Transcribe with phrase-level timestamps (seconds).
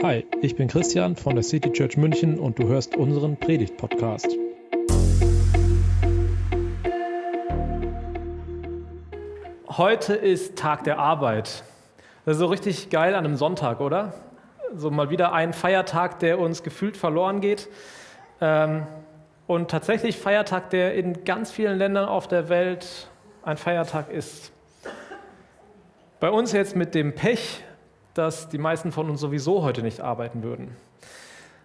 [0.00, 4.28] Hi, ich bin Christian von der City Church München und du hörst unseren Predigt-Podcast.
[9.66, 11.64] Heute ist Tag der Arbeit.
[12.24, 14.14] Das ist so richtig geil an einem Sonntag, oder?
[14.72, 17.68] So mal wieder ein Feiertag, der uns gefühlt verloren geht.
[18.40, 18.86] Ähm,
[19.48, 23.08] und tatsächlich Feiertag, der in ganz vielen Ländern auf der Welt
[23.42, 24.52] ein Feiertag ist.
[26.20, 27.64] Bei uns jetzt mit dem Pech,
[28.18, 30.76] dass die meisten von uns sowieso heute nicht arbeiten würden.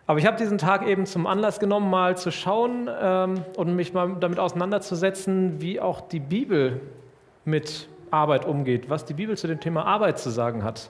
[0.05, 3.93] Aber ich habe diesen Tag eben zum Anlass genommen, mal zu schauen ähm, und mich
[3.93, 6.81] mal damit auseinanderzusetzen, wie auch die Bibel
[7.45, 10.89] mit Arbeit umgeht, was die Bibel zu dem Thema Arbeit zu sagen hat.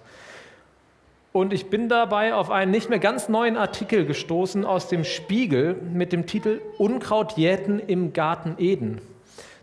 [1.32, 5.76] Und ich bin dabei auf einen nicht mehr ganz neuen Artikel gestoßen aus dem Spiegel
[5.76, 9.00] mit dem Titel Unkraut jäten im Garten Eden.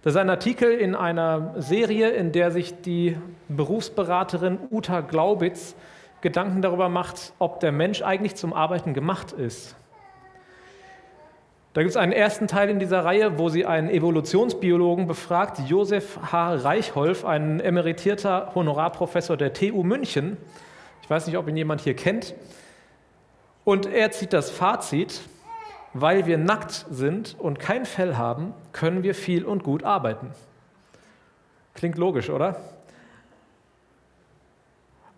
[0.02, 5.74] Das ist ein Artikel in einer Serie, in der sich die Berufsberaterin Uta Glaubitz
[6.21, 9.74] Gedanken darüber macht, ob der Mensch eigentlich zum Arbeiten gemacht ist.
[11.73, 16.18] Da gibt es einen ersten Teil in dieser Reihe, wo sie einen Evolutionsbiologen befragt, Josef
[16.32, 16.54] H.
[16.54, 20.37] Reichholf, ein emeritierter Honorarprofessor der TU München.
[21.02, 22.34] Ich weiß nicht, ob ihn jemand hier kennt.
[23.65, 25.21] Und er zieht das Fazit,
[25.95, 30.32] weil wir nackt sind und kein Fell haben, können wir viel und gut arbeiten.
[31.74, 32.57] Klingt logisch, oder?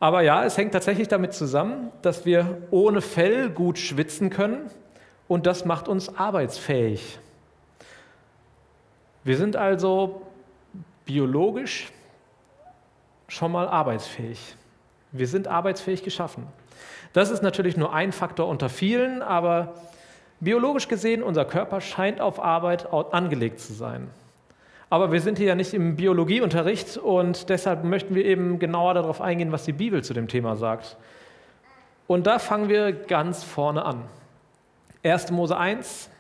[0.03, 4.69] Aber ja, es hängt tatsächlich damit zusammen, dass wir ohne Fell gut schwitzen können
[5.29, 7.21] und das macht uns arbeitsfähig.
[9.23, 10.23] Wir sind also
[11.05, 11.93] biologisch
[13.29, 14.57] schon mal arbeitsfähig.
[15.13, 16.49] Wir sind arbeitsfähig geschaffen.
[17.13, 19.73] Das ist natürlich nur ein Faktor unter vielen, aber
[20.43, 24.11] Biologisch gesehen, unser Körper scheint auf Arbeit angelegt zu sein.
[24.93, 29.23] Aber wir sind hier ja nicht im Biologieunterricht und deshalb möchten wir eben genauer darauf
[29.23, 30.99] eingehen, was die Bibel zu dem Thema sagt.
[32.07, 34.05] Und da fangen wir ganz vorne an.
[35.03, 35.31] 1.
[35.31, 36.11] Mose 1.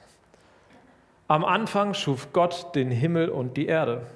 [1.28, 4.06] Am Anfang schuf Gott den Himmel und die Erde.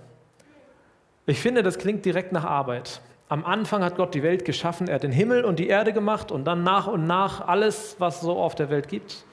[1.27, 3.03] Ich finde, das klingt direkt nach Arbeit.
[3.29, 6.33] Am Anfang hat Gott die Welt geschaffen, er hat den Himmel und die Erde gemacht
[6.33, 9.27] und dann nach und nach alles, was es so auf der Welt gibt.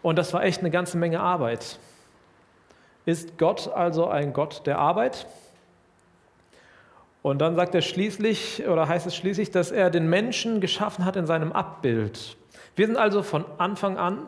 [0.00, 1.80] Und das war echt eine ganze Menge Arbeit.
[3.08, 5.26] Ist Gott also ein Gott der Arbeit?
[7.22, 11.16] Und dann sagt er schließlich, oder heißt es schließlich, dass er den Menschen geschaffen hat
[11.16, 12.36] in seinem Abbild.
[12.76, 14.26] Wir sind also von Anfang an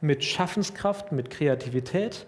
[0.00, 2.26] mit Schaffenskraft, mit Kreativität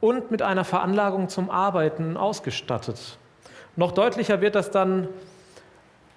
[0.00, 3.16] und mit einer Veranlagung zum Arbeiten ausgestattet.
[3.76, 5.06] Noch deutlicher wird das dann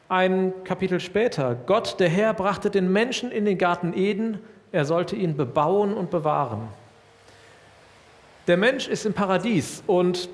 [0.08, 1.54] ein Kapitel später.
[1.54, 4.40] Gott, der Herr, brachte den Menschen in den Garten Eden
[4.72, 6.70] er sollte ihn bebauen und bewahren.
[8.50, 10.28] Der Mensch ist im Paradies und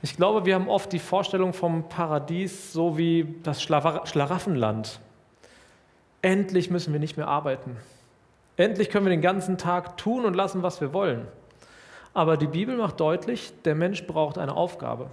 [0.00, 4.98] ich glaube, wir haben oft die Vorstellung vom Paradies so wie das Schlaraffenland.
[6.22, 7.76] Endlich müssen wir nicht mehr arbeiten.
[8.56, 11.28] Endlich können wir den ganzen Tag tun und lassen, was wir wollen.
[12.14, 15.08] Aber die Bibel macht deutlich, der Mensch braucht eine Aufgabe.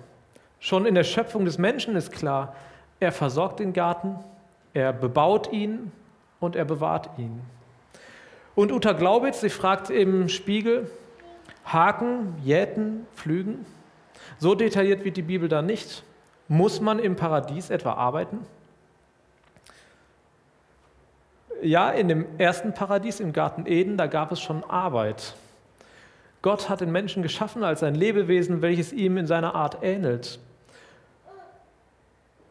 [0.62, 2.56] Schon in der Schöpfung des Menschen ist klar,
[3.02, 4.16] er versorgt den Garten,
[4.74, 5.92] er bebaut ihn
[6.40, 7.42] und er bewahrt ihn.
[8.56, 10.90] Und Uta Glaubitz, sie fragt im Spiegel,
[11.68, 13.66] Haken, Jäten, Pflügen,
[14.40, 16.04] so detailliert wie die Bibel da nicht.
[16.48, 18.40] Muss man im Paradies etwa arbeiten?
[21.62, 25.36] Ja, in dem ersten Paradies im Garten Eden, da gab es schon Arbeit.
[26.42, 30.40] Gott hat den Menschen geschaffen als ein Lebewesen, welches ihm in seiner Art ähnelt.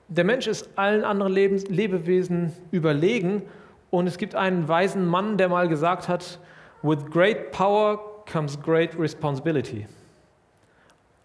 [0.09, 3.43] Der Mensch ist allen anderen Lebewesen überlegen
[3.91, 6.39] und es gibt einen weisen Mann, der mal gesagt hat,
[6.83, 9.87] with great power comes great responsibility.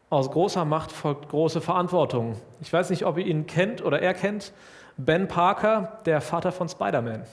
[0.09, 2.35] Aus großer Macht folgt große Verantwortung.
[2.59, 4.51] Ich weiß nicht, ob ihr ihn kennt oder er kennt.
[4.97, 7.23] Ben Parker, der Vater von Spider-Man.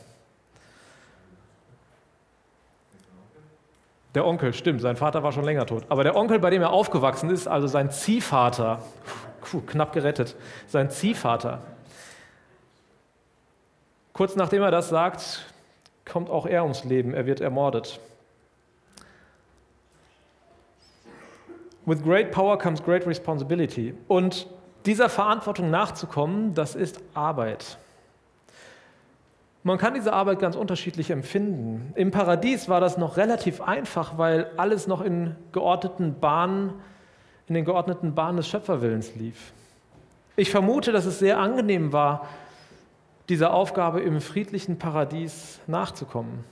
[4.15, 5.85] Der Onkel, stimmt, sein Vater war schon länger tot.
[5.89, 8.81] Aber der Onkel, bei dem er aufgewachsen ist, also sein Ziehvater,
[9.67, 10.37] knapp gerettet,
[10.67, 11.61] sein Ziehvater,
[14.19, 15.45] Kurz nachdem er das sagt,
[16.05, 18.01] kommt auch er ums Leben, er wird ermordet.
[21.89, 23.95] With great power comes great responsibility.
[24.09, 24.47] Und
[24.85, 27.79] dieser Verantwortung nachzukommen, das ist Arbeit.
[29.63, 31.95] Man kann diese Arbeit ganz unterschiedlich empfinden.
[31.97, 36.75] Im Paradies war das noch relativ einfach, weil alles noch in geordneten Bahnen,
[37.47, 39.55] in den geordneten Bahnen des Schöpferwillens lief.
[40.37, 42.29] Ich vermute, dass es sehr angenehm war,
[43.31, 46.45] dieser Aufgabe im friedlichen Paradies nachzukommen.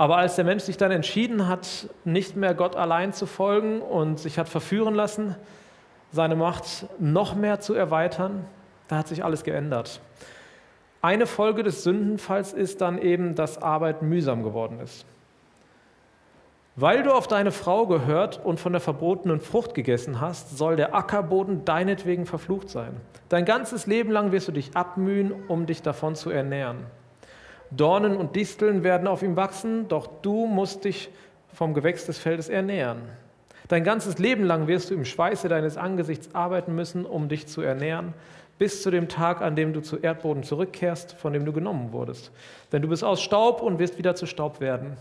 [0.00, 4.18] Aber als der Mensch sich dann entschieden hat, nicht mehr Gott allein zu folgen und
[4.18, 5.36] sich hat verführen lassen,
[6.10, 8.46] seine Macht noch mehr zu erweitern,
[8.88, 10.00] da hat sich alles geändert.
[11.02, 15.04] Eine Folge des Sündenfalls ist dann eben, dass Arbeit mühsam geworden ist.
[16.76, 20.94] Weil du auf deine Frau gehört und von der verbotenen Frucht gegessen hast, soll der
[20.94, 22.96] Ackerboden deinetwegen verflucht sein.
[23.28, 26.86] Dein ganzes Leben lang wirst du dich abmühen, um dich davon zu ernähren.
[27.70, 31.10] Dornen und Disteln werden auf ihm wachsen, doch du musst dich
[31.52, 33.02] vom Gewächs des Feldes ernähren.
[33.68, 37.62] Dein ganzes Leben lang wirst du im Schweiße deines Angesichts arbeiten müssen, um dich zu
[37.62, 38.14] ernähren,
[38.58, 42.32] bis zu dem Tag, an dem du zu Erdboden zurückkehrst, von dem du genommen wurdest.
[42.72, 44.96] Denn du bist aus Staub und wirst wieder zu Staub werden.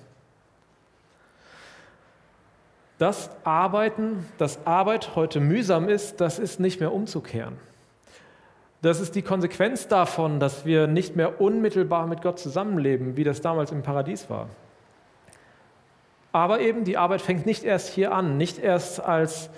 [3.00, 7.58] Das Arbeiten, dass Arbeit heute mühsam ist, das ist nicht mehr umzukehren.
[8.82, 13.42] Das ist die Konsequenz davon, dass wir nicht mehr unmittelbar mit Gott zusammenleben, wie das
[13.42, 14.48] damals im Paradies war.
[16.32, 19.50] Aber eben die Arbeit fängt nicht erst hier an, nicht erst als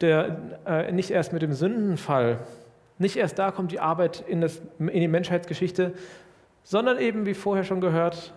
[0.00, 2.38] der, äh, nicht erst mit dem Sündenfall,
[2.98, 5.92] nicht erst da kommt die Arbeit in, das, in die Menschheitsgeschichte,
[6.62, 8.32] sondern eben, wie vorher schon gehört,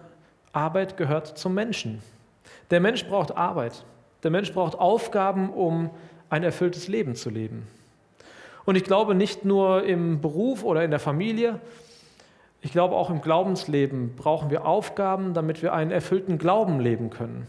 [0.51, 2.01] Arbeit gehört zum Menschen.
[2.71, 3.85] Der Mensch braucht Arbeit.
[4.23, 5.89] Der Mensch braucht Aufgaben, um
[6.29, 7.67] ein erfülltes Leben zu leben.
[8.65, 11.59] Und ich glaube nicht nur im Beruf oder in der Familie,
[12.61, 17.45] ich glaube auch im Glaubensleben brauchen wir Aufgaben, damit wir einen erfüllten Glauben leben können.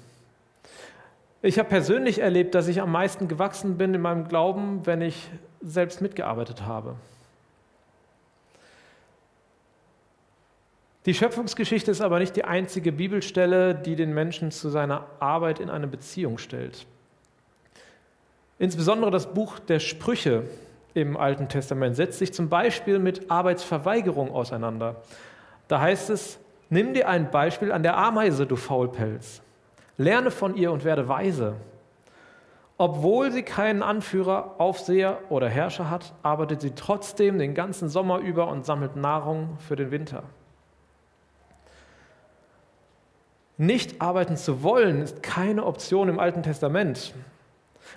[1.41, 5.31] Ich habe persönlich erlebt, dass ich am meisten gewachsen bin in meinem Glauben, wenn ich
[5.61, 6.97] selbst mitgearbeitet habe.
[11.07, 15.69] Die Schöpfungsgeschichte ist aber nicht die einzige Bibelstelle, die den Menschen zu seiner Arbeit in
[15.69, 16.87] eine Beziehung stellt.
[18.59, 20.45] Insbesondere das Buch der Sprüche
[20.95, 25.03] im Alten Testament setzt sich zum Beispiel mit Arbeitsverweigerung auseinander.
[25.69, 26.39] Da heißt es,
[26.71, 29.43] nimm dir ein Beispiel an der Ameise, du Faulpelz.
[29.97, 31.55] Lerne von ihr und werde weise.
[32.77, 38.49] Obwohl sie keinen Anführer, Aufseher oder Herrscher hat, arbeitet sie trotzdem den ganzen Sommer über
[38.49, 40.25] und sammelt Nahrung für den Winter.
[43.57, 47.15] Nicht arbeiten zu wollen ist keine Option im Alten Testament.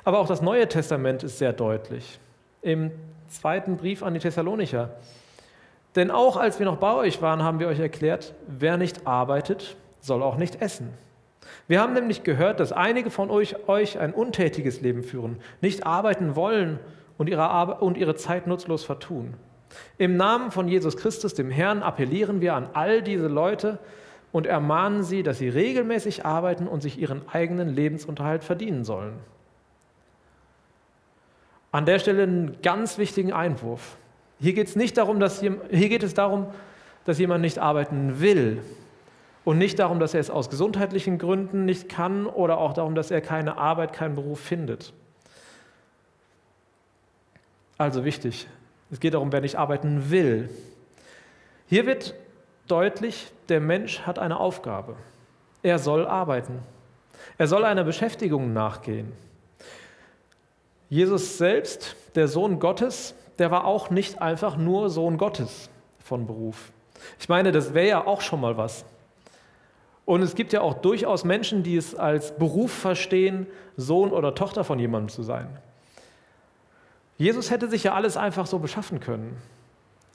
[0.03, 2.19] Aber auch das Neue Testament ist sehr deutlich.
[2.61, 2.91] Im
[3.27, 4.91] zweiten Brief an die Thessalonicher.
[5.95, 9.75] Denn auch als wir noch bei euch waren, haben wir euch erklärt, wer nicht arbeitet,
[9.99, 10.93] soll auch nicht essen.
[11.67, 16.35] Wir haben nämlich gehört, dass einige von euch, euch ein untätiges Leben führen, nicht arbeiten
[16.35, 16.79] wollen
[17.17, 19.33] und ihre, Ar und ihre Zeit nutzlos vertun.
[19.97, 23.79] Im Namen von Jesus Christus, dem Herrn, appellieren wir an all diese Leute
[24.31, 29.15] und ermahnen sie, dass sie regelmäßig arbeiten und sich ihren eigenen Lebensunterhalt verdienen sollen.
[31.77, 33.97] An der Stelle einen ganz wichtigen Einwurf.
[34.39, 35.59] Hier geht es nicht darum, dass hier
[35.89, 36.47] geht es darum,
[37.05, 38.63] dass jemand nicht arbeiten will,
[39.43, 43.11] und nicht darum, dass er es aus gesundheitlichen Gründen nicht kann oder auch darum, dass
[43.11, 44.91] er keine Arbeit, keinen Beruf findet.
[47.77, 48.47] Also wichtig,
[48.89, 50.49] es geht darum, wer nicht arbeiten will.
[51.67, 52.15] Hier wird
[52.67, 54.95] deutlich, der Mensch hat eine Aufgabe.
[55.61, 56.57] Er soll arbeiten.
[57.37, 59.13] Er soll einer Beschäftigung nachgehen.
[60.89, 65.69] Jesus selbst, der Sohn Gottes, der war auch nicht einfach nur Sohn Gottes
[65.99, 66.71] von Beruf.
[67.19, 68.85] Ich meine, das wäre ja auch schon mal was.
[70.05, 73.45] Und es gibt ja auch durchaus Menschen, die es als Beruf verstehen,
[73.75, 75.47] Sohn oder Tochter von jemandem zu sein.
[77.17, 79.37] Jesus hätte sich ja alles einfach so beschaffen können.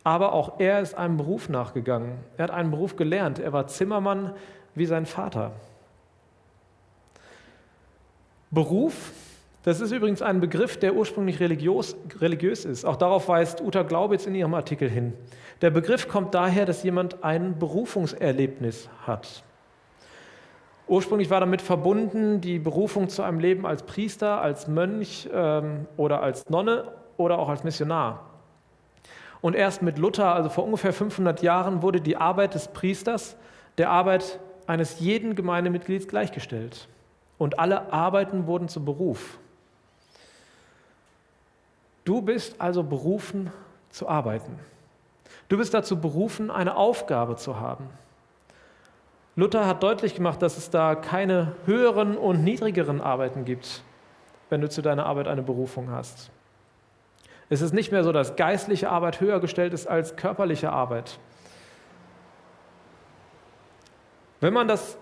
[0.05, 2.19] Aber auch er ist einem Beruf nachgegangen.
[2.37, 3.39] Er hat einen Beruf gelernt.
[3.39, 4.33] Er war Zimmermann
[4.75, 5.53] wie sein Vater.
[8.51, 9.13] Beruf,
[9.65, 12.85] das ist übrigens ein Begriff, der ursprünglich religiös, religiös ist.
[12.85, 15.13] Auch darauf weist Uta Glaubitz in ihrem Artikel hin.
[15.61, 19.45] Der Begriff kommt daher, dass jemand ein Berufungserlebnis hat.
[20.89, 26.23] Ursprünglich war damit verbunden die Berufung zu einem Leben als Priester, als Mönch ähm, oder
[26.23, 28.29] als Nonne oder auch als Missionar.
[29.41, 33.37] Und erst mit Luther, also vor ungefähr 500 Jahren, wurde die Arbeit des Priesters
[33.79, 36.89] der Arbeit eines jeden Gemeindemitglieds gleichgestellt.
[37.39, 39.39] Und alle Arbeiten wurden zu Beruf.
[42.05, 43.53] Du bist also berufen
[43.91, 44.59] zu arbeiten.
[45.49, 47.89] Du bist dazu berufen, eine Aufgabe zu haben.
[49.37, 53.83] Luther hat deutlich gemacht, dass es da keine höheren und niedrigeren Arbeiten gibt,
[54.51, 56.31] wenn du zu deiner Arbeit eine Berufung hast.
[57.49, 61.19] Es ist nicht mehr so, dass geistliche Arbeit höher gestellt ist als körperliche Arbeit.
[64.41, 64.99] Wenn man das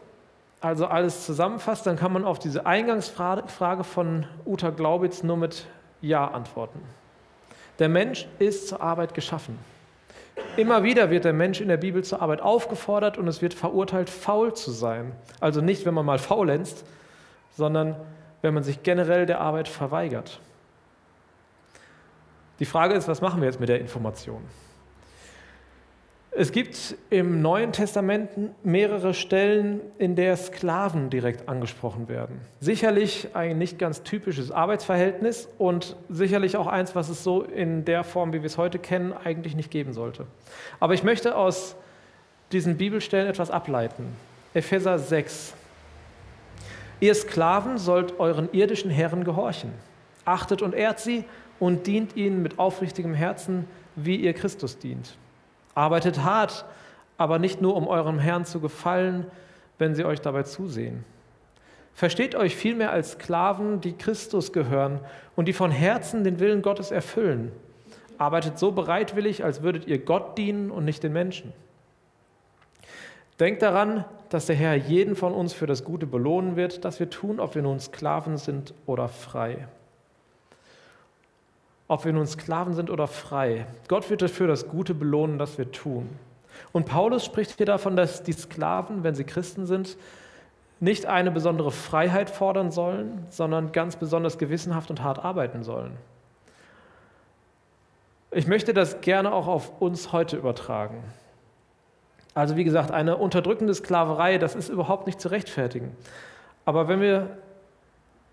[0.60, 5.66] also alles zusammenfasst, dann kann man auf diese Eingangsfrage von Uta Glaubitz nur mit
[6.00, 6.80] Ja antworten.
[7.78, 9.58] Der Mensch ist zur Arbeit geschaffen.
[10.56, 14.10] Immer wieder wird der Mensch in der Bibel zur Arbeit aufgefordert und es wird verurteilt,
[14.10, 15.12] faul zu sein.
[15.40, 16.84] Also nicht, wenn man mal faulenzt,
[17.56, 17.96] sondern
[18.42, 20.40] wenn man sich generell der Arbeit verweigert.
[22.58, 24.42] Die Frage ist, was machen wir jetzt mit der Information?
[26.32, 28.30] Es gibt im Neuen Testament
[28.64, 32.40] mehrere Stellen, in der Sklaven direkt angesprochen werden.
[32.60, 38.04] Sicherlich ein nicht ganz typisches Arbeitsverhältnis und sicherlich auch eins, was es so in der
[38.04, 40.24] Form, wie wir es heute kennen, eigentlich nicht geben sollte.
[40.78, 41.74] Aber ich möchte aus
[42.52, 44.06] diesen Bibelstellen etwas ableiten.
[44.54, 45.54] Epheser 6.
[47.00, 49.72] Ihr Sklaven sollt euren irdischen Herren gehorchen.
[50.24, 51.24] Achtet und ehrt sie
[51.58, 53.64] und dient ihnen mit aufrichtigem Herzen,
[53.96, 55.16] wie ihr Christus dient
[55.74, 56.64] Arbeitet hart,
[57.16, 59.26] aber nicht nur, um eurem Herrn zu gefallen,
[59.78, 61.04] wenn sie euch dabei zusehen.
[61.94, 65.00] Versteht euch vielmehr als Sklaven, die Christus gehören
[65.36, 67.52] und die von Herzen den Willen Gottes erfüllen.
[68.16, 71.52] Arbeitet so bereitwillig, als würdet ihr Gott dienen und nicht den Menschen.
[73.38, 77.10] Denkt daran, dass der Herr jeden von uns für das Gute belohnen wird, das wir
[77.10, 79.66] tun, ob wir nun Sklaven sind oder frei
[81.90, 83.66] ob wir nun Sklaven sind oder frei.
[83.88, 86.08] Gott wird dafür das Gute belohnen, das wir tun.
[86.70, 89.96] Und Paulus spricht hier davon, dass die Sklaven, wenn sie Christen sind,
[90.78, 95.96] nicht eine besondere Freiheit fordern sollen, sondern ganz besonders gewissenhaft und hart arbeiten sollen.
[98.30, 101.02] Ich möchte das gerne auch auf uns heute übertragen.
[102.34, 105.96] Also wie gesagt, eine unterdrückende Sklaverei, das ist überhaupt nicht zu rechtfertigen.
[106.64, 107.36] Aber wenn wir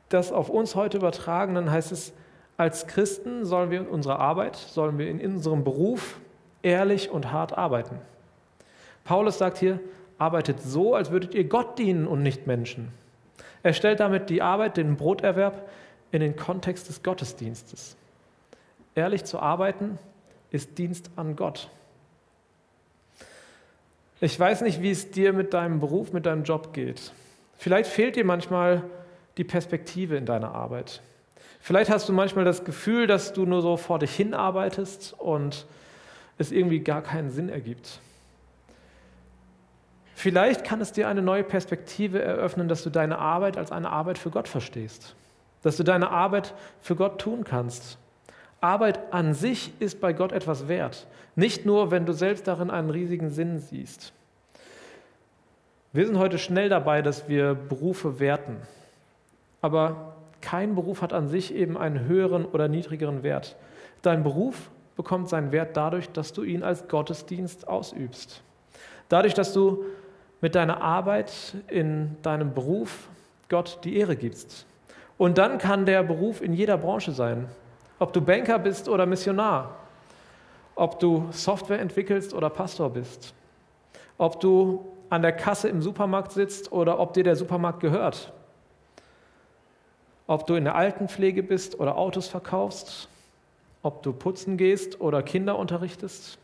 [0.10, 2.14] das auf uns heute übertragen, dann heißt es,
[2.58, 6.20] als Christen sollen wir in unserer Arbeit, sollen wir in unserem Beruf
[6.64, 8.00] ehrlich und hart arbeiten.
[9.04, 9.80] Paulus sagt hier,
[10.18, 12.92] arbeitet so, als würdet ihr Gott dienen und nicht Menschen.
[13.64, 15.70] Er stellt damit die Arbeit, den Broterwerb
[16.12, 17.96] in den Kontext des Gottesdienstes.
[18.96, 20.00] Ehrlich zu arbeiten
[20.50, 21.70] ist Dienst an Gott.
[24.20, 27.12] Ich weiß nicht, wie es dir mit deinem Beruf, mit deinem Job geht.
[27.58, 28.84] Vielleicht fehlt dir manchmal
[29.38, 31.02] die Perspektive in deiner Arbeit.
[31.68, 35.66] Vielleicht hast du manchmal das Gefühl, dass du nur so vor dich hin arbeitest und
[36.38, 38.00] es irgendwie gar keinen Sinn ergibt.
[40.16, 44.18] Vielleicht kann es dir eine neue Perspektive eröffnen, dass du deine Arbeit als eine Arbeit
[44.18, 45.14] für Gott verstehst,
[45.62, 47.98] dass du deine Arbeit für Gott tun kannst.
[48.62, 51.06] Arbeit an sich ist bei Gott etwas wert,
[51.36, 54.14] nicht nur, wenn du selbst darin einen riesigen Sinn siehst.
[55.92, 58.56] Wir sind heute schnell dabei, dass wir Berufe werten.
[59.60, 63.56] Aber kein Beruf hat an sich eben einen höheren oder niedrigeren Wert.
[64.01, 68.41] Dein Beruf bekommt seinen Wert dadurch, dass du ihn als Gottesdienst ausübst.
[69.10, 69.86] Dadurch, dass du
[70.41, 73.08] mit deiner Arbeit in deinem Beruf
[73.50, 74.65] Gott die Ehre gibst.
[75.17, 77.48] Und dann kann der Beruf in jeder Branche sein.
[78.00, 79.77] Ob du Banker bist oder Missionar.
[80.75, 83.34] Ob du Software entwickelst oder Pastor bist.
[84.17, 88.34] Ob du an der Kasse im Supermarkt sitzt oder ob dir der Supermarkt gehört
[90.28, 93.08] ob du in der Altenpflege bist oder Autos verkaufst,
[93.82, 96.38] ob du putzen gehst oder Kinder unterrichtest.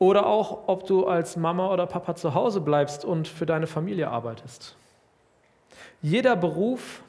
[0.00, 4.08] Oder auch, ob du als Mama oder Papa zu Hause bleibst und für deine Familie
[4.10, 4.76] arbeitest.
[6.02, 7.02] Jeder Beruf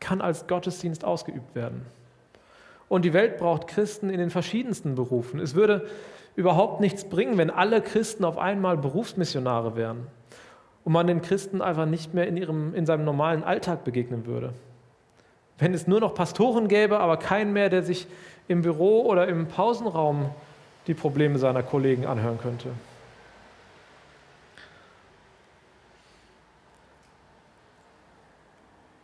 [0.00, 1.86] kann als Gottesdienst ausgeübt werden.
[2.88, 5.40] Und die Welt braucht Christen in den verschiedensten Berufen.
[5.40, 5.88] Es würde
[6.36, 10.06] überhaupt nichts bringen, wenn alle Christen auf einmal Berufsmissionare wären
[10.84, 14.52] und man den Christen einfach nicht mehr in, ihrem, in seinem normalen Alltag begegnen würde.
[15.58, 18.06] Wenn es nur noch Pastoren gäbe, aber keinen mehr, der sich
[18.48, 20.30] im Büro oder im Pausenraum
[20.86, 22.70] die Probleme seiner Kollegen anhören könnte.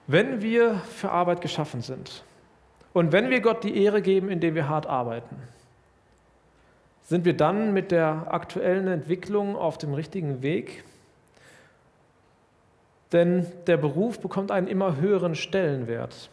[0.07, 2.25] Wenn wir für Arbeit geschaffen sind
[2.93, 5.37] und wenn wir Gott die Ehre geben, indem wir hart arbeiten,
[7.05, 10.85] sind wir dann mit der aktuellen Entwicklung auf dem richtigen Weg?
[13.13, 16.31] Denn der Beruf bekommt einen immer höheren Stellenwert.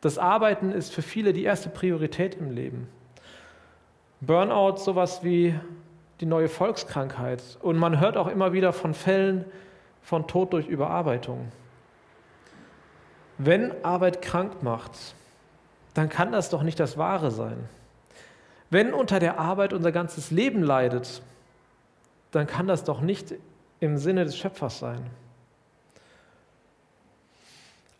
[0.00, 2.88] Das Arbeiten ist für viele die erste Priorität im Leben.
[4.20, 5.54] Burnout sowas wie
[6.20, 7.42] die neue Volkskrankheit.
[7.62, 9.44] Und man hört auch immer wieder von Fällen
[10.02, 11.50] von Tod durch Überarbeitung.
[13.38, 15.14] Wenn Arbeit krank macht,
[15.94, 17.68] dann kann das doch nicht das Wahre sein.
[18.70, 21.22] Wenn unter der Arbeit unser ganzes Leben leidet,
[22.30, 23.34] dann kann das doch nicht
[23.80, 25.10] im Sinne des Schöpfers sein.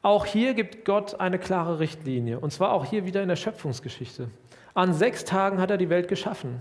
[0.06, 4.28] Auch hier gibt Gott eine klare Richtlinie, und zwar auch hier wieder in der Schöpfungsgeschichte.
[4.72, 6.60] An sechs Tagen hat er die Welt geschaffen,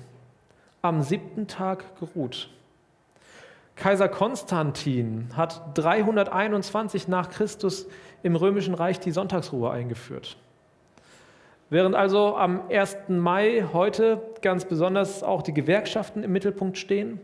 [0.82, 2.50] am siebten Tag geruht.
[3.75, 7.86] Kaiser Konstantin hat 321 nach Christus
[8.24, 10.38] im römischen Reich die Sonntagsruhe eingeführt.
[11.70, 12.98] Während also am 1.
[13.10, 17.22] Mai heute ganz besonders auch die Gewerkschaften im Mittelpunkt stehen,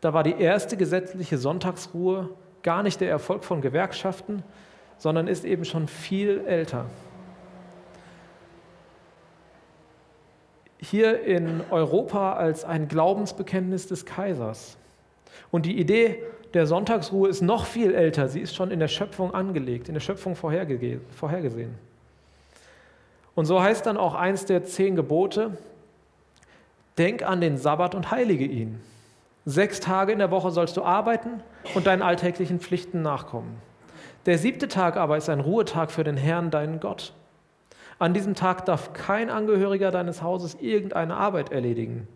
[0.00, 2.30] da war die erste gesetzliche Sonntagsruhe
[2.64, 4.42] gar nicht der Erfolg von Gewerkschaften,
[4.98, 6.86] sondern ist eben schon viel älter.
[10.78, 14.76] hier in Europa als ein Glaubensbekenntnis des Kaisers.
[15.50, 16.22] Und die Idee
[16.54, 18.28] der Sonntagsruhe ist noch viel älter.
[18.28, 21.74] Sie ist schon in der Schöpfung angelegt, in der Schöpfung vorhergesehen.
[23.34, 25.58] Und so heißt dann auch eins der zehn Gebote,
[26.96, 28.80] denk an den Sabbat und heilige ihn.
[29.44, 31.42] Sechs Tage in der Woche sollst du arbeiten
[31.74, 33.60] und deinen alltäglichen Pflichten nachkommen.
[34.26, 37.12] Der siebte Tag aber ist ein Ruhetag für den Herrn, deinen Gott.
[38.00, 42.08] An diesem Tag darf kein Angehöriger deines Hauses irgendeine Arbeit erledigen.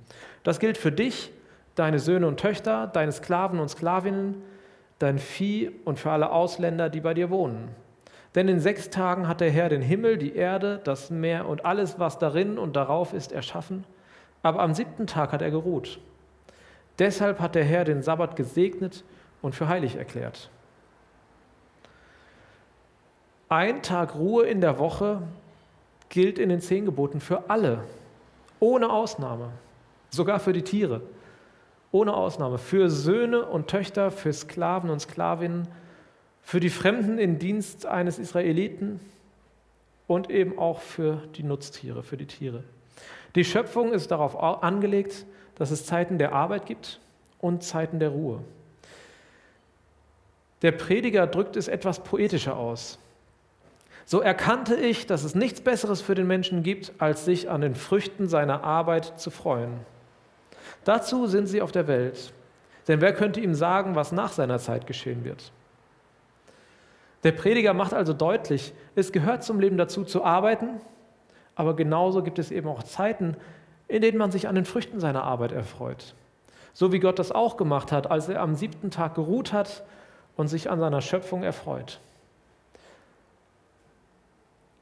[0.42, 1.30] Das gilt für dich,
[1.76, 4.42] deine Söhne und Töchter, deine Sklaven und Sklavinnen,
[4.98, 7.68] dein Vieh und für alle Ausländer, die bei dir wohnen.
[8.34, 11.98] Denn in sechs Tagen hat der Herr den Himmel, die Erde, das Meer und alles,
[11.98, 13.84] was darin und darauf ist, erschaffen.
[14.42, 16.00] Aber am siebten Tag hat er geruht.
[16.98, 19.04] Deshalb hat der Herr den Sabbat gesegnet
[19.42, 20.50] und für heilig erklärt.
[23.52, 25.22] Ein Tag Ruhe in der Woche
[26.08, 27.82] gilt in den zehn Geboten für alle,
[28.60, 29.50] ohne Ausnahme,
[30.08, 31.00] sogar für die Tiere,
[31.90, 35.66] ohne Ausnahme, für Söhne und Töchter, für Sklaven und Sklavinnen,
[36.42, 39.00] für die Fremden in Dienst eines Israeliten
[40.06, 42.62] und eben auch für die Nutztiere, für die Tiere.
[43.34, 45.26] Die Schöpfung ist darauf angelegt,
[45.56, 47.00] dass es Zeiten der Arbeit gibt
[47.40, 48.44] und Zeiten der Ruhe.
[50.62, 53.00] Der Prediger drückt es etwas poetischer aus.
[54.10, 57.76] So erkannte ich, dass es nichts Besseres für den Menschen gibt, als sich an den
[57.76, 59.78] Früchten seiner Arbeit zu freuen.
[60.82, 62.32] Dazu sind sie auf der Welt.
[62.88, 65.52] Denn wer könnte ihm sagen, was nach seiner Zeit geschehen wird?
[67.22, 70.80] Der Prediger macht also deutlich, es gehört zum Leben dazu zu arbeiten,
[71.54, 73.36] aber genauso gibt es eben auch Zeiten,
[73.86, 76.16] in denen man sich an den Früchten seiner Arbeit erfreut.
[76.72, 79.84] So wie Gott das auch gemacht hat, als er am siebten Tag geruht hat
[80.34, 82.00] und sich an seiner Schöpfung erfreut.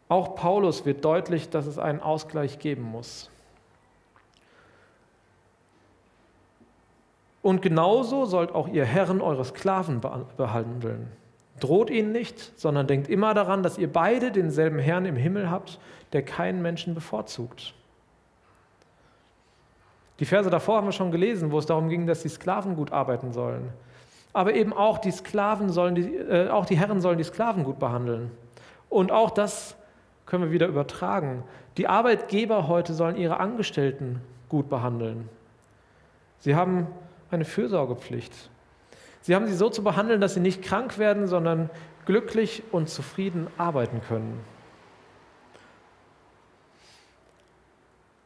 [0.08, 3.30] Auch Paulus wird deutlich, dass es einen Ausgleich geben muss.
[7.42, 10.00] Und genauso sollt auch ihr Herren eure Sklaven
[10.36, 11.08] behandeln.
[11.60, 15.78] Droht ihnen nicht, sondern denkt immer daran, dass ihr beide denselben Herrn im Himmel habt,
[16.12, 17.74] der keinen Menschen bevorzugt.
[20.20, 22.92] Die Verse davor haben wir schon gelesen, wo es darum ging, dass die Sklaven gut
[22.92, 23.72] arbeiten sollen.
[24.32, 27.78] Aber eben auch die Sklaven sollen die, äh, auch die Herren sollen die Sklaven gut
[27.78, 28.30] behandeln.
[28.88, 29.76] Und auch das
[30.28, 31.42] können wir wieder übertragen.
[31.78, 35.28] Die Arbeitgeber heute sollen ihre Angestellten gut behandeln.
[36.38, 36.86] Sie haben
[37.30, 38.50] eine Fürsorgepflicht.
[39.22, 41.70] Sie haben sie so zu behandeln, dass sie nicht krank werden, sondern
[42.04, 44.38] glücklich und zufrieden arbeiten können.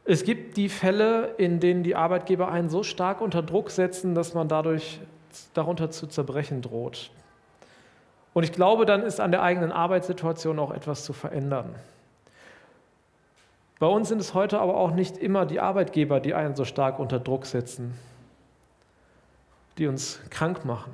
[0.03, 4.33] Es gibt die Fälle, in denen die Arbeitgeber einen so stark unter Druck setzen, dass
[4.33, 4.99] man dadurch
[5.53, 7.11] darunter zu zerbrechen droht.
[8.33, 11.73] Und ich glaube, dann ist an der eigenen Arbeitssituation auch etwas zu verändern.
[13.79, 16.99] Bei uns sind es heute aber auch nicht immer die Arbeitgeber, die einen so stark
[16.99, 17.93] unter Druck setzen
[19.77, 20.91] die uns krank machen.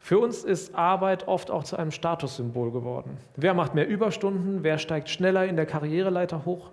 [0.00, 3.18] Für uns ist Arbeit oft auch zu einem Statussymbol geworden.
[3.36, 4.62] Wer macht mehr Überstunden?
[4.62, 6.70] Wer steigt schneller in der Karriereleiter hoch?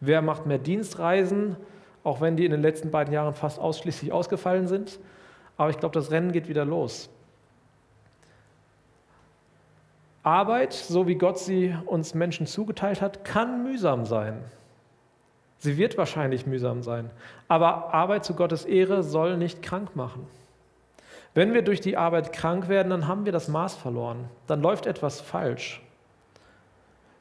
[0.00, 1.56] Wer macht mehr Dienstreisen?
[2.02, 5.00] Auch wenn die in den letzten beiden Jahren fast ausschließlich ausgefallen sind.
[5.56, 7.10] Aber ich glaube, das Rennen geht wieder los.
[10.22, 14.42] Arbeit, so wie Gott sie uns Menschen zugeteilt hat, kann mühsam sein.
[15.58, 17.10] Sie wird wahrscheinlich mühsam sein.
[17.48, 20.26] Aber Arbeit zu Gottes Ehre soll nicht krank machen.
[21.34, 24.28] Wenn wir durch die Arbeit krank werden, dann haben wir das Maß verloren.
[24.46, 25.82] Dann läuft etwas falsch.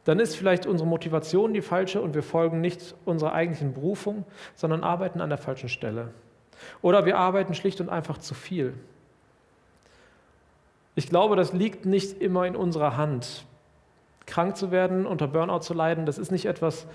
[0.06, 4.24] Dann ist vielleicht unsere Motivation die falsche und wir folgen nicht unserer eigentlichen Berufung,
[4.56, 6.14] sondern arbeiten an der falschen Stelle.
[6.82, 8.74] Oder wir arbeiten schlicht und einfach zu viel.
[10.98, 13.46] Ich glaube, das liegt nicht immer in unserer Hand.
[14.26, 16.88] Krank zu werden, unter Burnout zu leiden, das ist nicht etwas,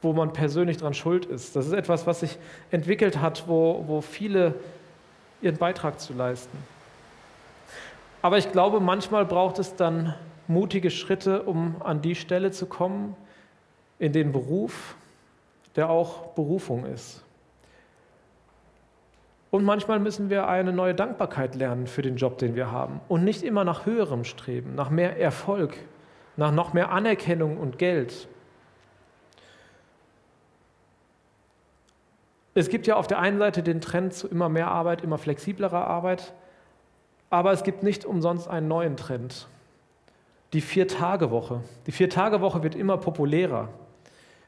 [0.00, 1.54] wo man persönlich dran schuld ist.
[1.54, 2.38] Das ist etwas, was sich
[2.70, 4.54] entwickelt hat, wo, wo viele
[5.42, 6.56] ihren Beitrag zu leisten.
[8.22, 10.14] Aber ich glaube, manchmal braucht es dann
[10.48, 13.14] mutige Schritte, um an die Stelle zu kommen,
[13.98, 14.96] in den Beruf,
[15.76, 17.22] der auch Berufung ist.
[19.54, 23.00] Und manchmal müssen wir eine neue Dankbarkeit lernen für den Job, den wir haben.
[23.06, 25.76] Und nicht immer nach höherem streben, nach mehr Erfolg,
[26.36, 28.26] nach noch mehr Anerkennung und Geld.
[32.54, 35.86] Es gibt ja auf der einen Seite den Trend zu immer mehr Arbeit, immer flexiblerer
[35.86, 36.34] Arbeit,
[37.30, 39.46] aber es gibt nicht umsonst einen neuen Trend.
[40.52, 41.60] Die Vier-Tage-Woche.
[41.86, 43.68] Die Vier-Tage-Woche wird immer populärer.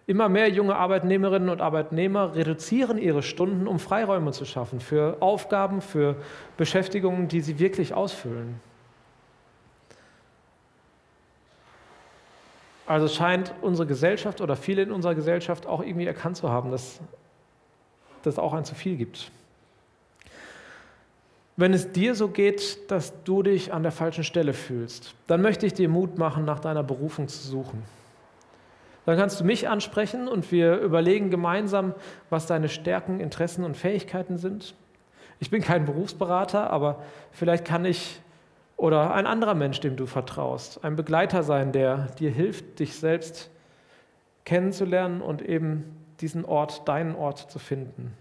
[0.08, 5.80] Immer mehr junge Arbeitnehmerinnen und Arbeitnehmer reduzieren ihre Stunden, um Freiräume zu schaffen für Aufgaben,
[5.80, 6.16] für
[6.56, 8.60] Beschäftigungen, die sie wirklich ausfüllen.
[12.86, 17.00] Also scheint unsere Gesellschaft oder viele in unserer Gesellschaft auch irgendwie erkannt zu haben, dass
[18.22, 19.32] das auch ein zu viel gibt.
[21.56, 25.66] Wenn es dir so geht, dass du dich an der falschen Stelle fühlst, dann möchte
[25.66, 27.95] ich dir Mut machen, nach deiner Berufung zu suchen.
[29.06, 31.94] Dann kannst du mich ansprechen und wir überlegen gemeinsam,
[32.28, 34.74] was deine Stärken, Interessen und Fähigkeiten sind.
[35.38, 38.20] Ich bin kein Berufsberater, aber vielleicht kann ich
[38.76, 43.50] oder ein anderer Mensch, dem du vertraust, ein Begleiter sein, der dir hilft, dich selbst
[44.44, 48.12] kennenzulernen und eben diesen Ort, deinen Ort zu finden.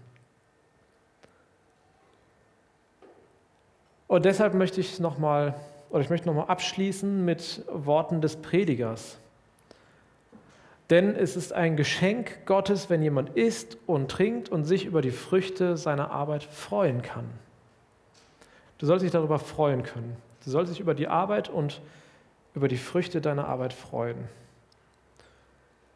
[4.06, 5.54] Und deshalb möchte ich nochmal,
[5.90, 9.18] oder ich möchte nochmal abschließen mit Worten des Predigers.
[10.90, 15.10] Denn es ist ein Geschenk Gottes, wenn jemand isst und trinkt und sich über die
[15.10, 17.24] Früchte seiner Arbeit freuen kann.
[18.78, 20.16] Du sollst dich darüber freuen können.
[20.44, 21.80] Du sollst dich über die Arbeit und
[22.54, 24.16] über die Früchte deiner Arbeit freuen.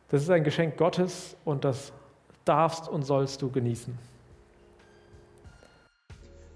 [0.08, 1.92] Das ist ein Geschenk Gottes und das
[2.44, 3.96] darfst und sollst du genießen.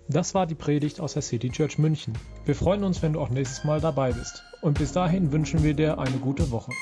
[0.09, 2.19] Das war die Predigt aus der City Church München.
[2.45, 4.43] Wir freuen uns, wenn du auch nächstes Mal dabei bist.
[4.61, 6.73] Und bis dahin wünschen wir dir eine gute Woche.